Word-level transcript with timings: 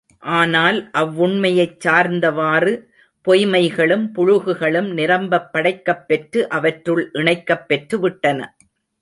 ஆனால் 0.33 0.77
அவ்வுண்மையைச் 0.93 1.75
சார்ந்தவாறு 1.79 2.73
பொய்ம்மைகளும் 3.27 4.05
புளுகுகளும் 4.15 4.89
நிரம்பப் 4.93 5.49
படைக்கப் 5.53 6.03
பெற்று 6.07 6.49
அவற்றுள் 6.49 7.11
இணைக்கப் 7.13 7.65
பெற்றுவிட்டன. 7.69 8.39